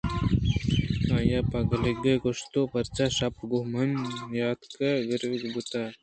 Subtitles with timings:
[1.13, 3.89] آئی ءَپہ گلگ گوٛشتتو پرچہ شپ ءَ گوں من
[4.29, 5.71] نیاتکے آگرٛیوگی بوت